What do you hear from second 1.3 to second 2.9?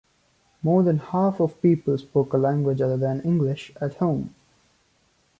of people spoke a language